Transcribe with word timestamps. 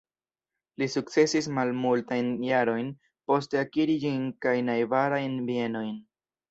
Li 0.83 0.87
sukcesis 0.93 1.49
malmultajn 1.57 2.33
jarojn 2.47 2.91
poste 3.29 3.63
akiri 3.65 4.01
ĝin 4.07 4.29
kaj 4.47 4.59
najbarajn 4.73 5.43
bienojn. 5.53 5.99